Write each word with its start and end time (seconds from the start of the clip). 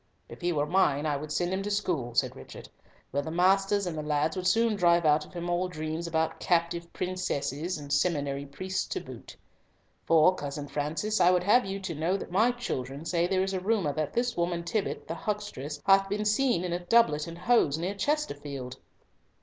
"If 0.27 0.41
he 0.41 0.51
were 0.51 0.65
mine, 0.65 1.05
I 1.05 1.15
would 1.15 1.31
send 1.31 1.53
him 1.53 1.61
to 1.61 1.69
school," 1.69 2.15
said 2.15 2.35
Richard, 2.35 2.67
"where 3.11 3.21
the 3.21 3.29
masters 3.29 3.85
and 3.85 3.95
the 3.95 4.01
lads 4.01 4.35
would 4.35 4.47
soon 4.47 4.75
drive 4.75 5.05
out 5.05 5.25
of 5.27 5.33
him 5.35 5.47
all 5.47 5.67
dreams 5.67 6.07
about 6.07 6.39
captive 6.39 6.91
princesses 6.91 7.77
and 7.77 7.93
seminary 7.93 8.47
priests 8.47 8.87
to 8.87 8.99
boot. 8.99 9.37
For, 10.07 10.33
Cousin 10.33 10.67
Francis, 10.67 11.19
I 11.21 11.29
would 11.29 11.43
have 11.43 11.65
you 11.67 11.79
to 11.81 11.93
know 11.93 12.17
that 12.17 12.31
my 12.31 12.49
children 12.49 13.05
say 13.05 13.27
there 13.27 13.43
is 13.43 13.53
a 13.53 13.59
rumour 13.59 13.93
that 13.93 14.11
this 14.13 14.35
woman 14.35 14.63
Tibbott 14.63 15.05
the 15.07 15.13
huckstress 15.13 15.79
hath 15.85 16.09
been 16.09 16.25
seen 16.25 16.63
in 16.63 16.73
a 16.73 16.79
doublet 16.83 17.27
and 17.27 17.37
hose 17.37 17.77
near 17.77 17.93
Chesterfield." 17.93 18.77